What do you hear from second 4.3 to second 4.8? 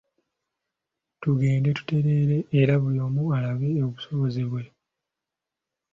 bwaffe.